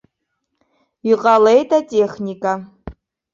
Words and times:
Иҟалеит 1.11 1.69
атехника. 1.77 2.53